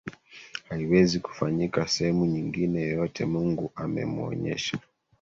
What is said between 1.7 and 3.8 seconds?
sehemu nyingine yeyote mungu